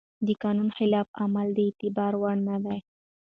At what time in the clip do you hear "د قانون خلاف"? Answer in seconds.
0.27-1.07